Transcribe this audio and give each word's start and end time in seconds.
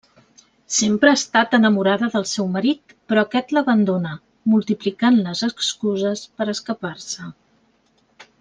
Sempre 0.75 1.11
ha 1.11 1.17
estat 1.17 1.51
enamorada 1.57 2.09
del 2.15 2.25
seu 2.29 2.47
marit 2.55 2.95
però 3.11 3.25
aquest 3.27 3.53
l'abandona, 3.57 4.15
multiplicant 4.55 5.23
les 5.29 5.45
excuses 5.53 6.25
per 6.41 6.49
escapar-se. 6.59 7.31